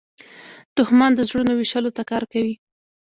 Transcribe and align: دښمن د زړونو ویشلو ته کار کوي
دښمن 0.77 1.11
د 1.15 1.21
زړونو 1.29 1.51
ویشلو 1.55 1.95
ته 1.97 2.03
کار 2.11 2.23
کوي 2.33 2.55